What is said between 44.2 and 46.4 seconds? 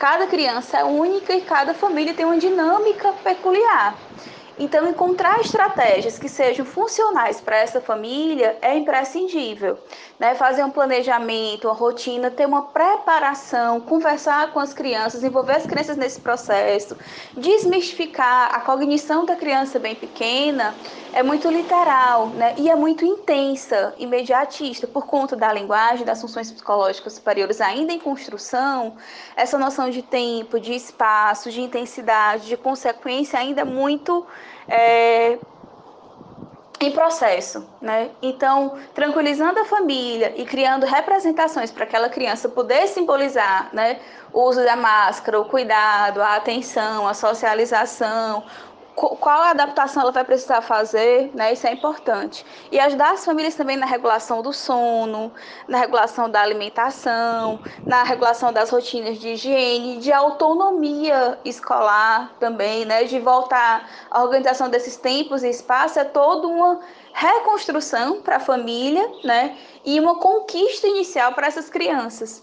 o uso da máscara, o cuidado, a